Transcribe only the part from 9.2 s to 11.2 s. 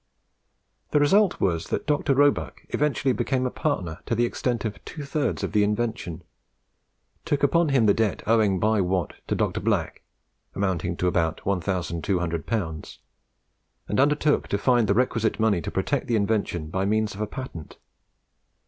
to Dr. Black amounting to